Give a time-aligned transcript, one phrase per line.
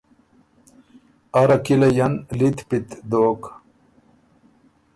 [1.39, 3.41] اره کِلئ ان لِت پِت دوک۔